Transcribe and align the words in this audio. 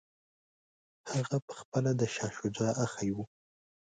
هغه 1.13 1.37
پخپله 1.47 1.91
د 1.99 2.01
شاه 2.13 2.31
شجاع 2.37 2.73
اخښی 2.83 3.09
وو. 3.15 3.23